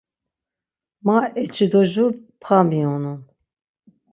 Ma 1.05 1.17
eçi 1.41 1.65
do 1.71 1.81
jur 1.91 2.11
ntxa 2.19 2.59
miyonun. 2.67 3.19